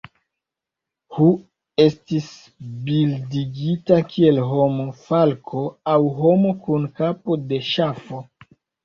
[1.17, 1.25] Hu
[1.83, 2.29] estis
[2.87, 8.25] bildigita kiel homo, falko aŭ homo kun kapo de ŝafo.